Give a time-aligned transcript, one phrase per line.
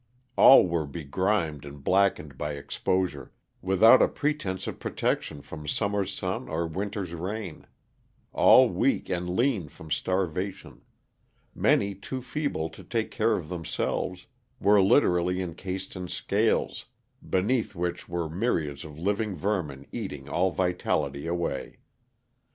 [0.35, 6.49] All were begrimed and blackened by exposure, without a pretense of protection from summer's sun
[6.49, 7.67] or winter's rain;
[8.33, 10.81] all weak and lean from starvation;
[11.53, 14.25] many, too feeble to take care of themselves,
[14.59, 16.85] were literally encased in scales,
[17.29, 21.77] beneath which were myriads of living vermin eating all vitality away.